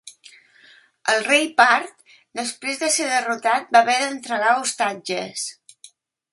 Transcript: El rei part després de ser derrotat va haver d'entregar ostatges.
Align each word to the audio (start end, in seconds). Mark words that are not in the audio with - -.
El 1.13 1.19
rei 1.27 1.45
part 1.59 2.01
després 2.41 2.81
de 2.85 2.91
ser 2.95 3.07
derrotat 3.11 3.71
va 3.77 3.85
haver 3.85 4.01
d'entregar 4.01 4.59
ostatges. 4.67 5.49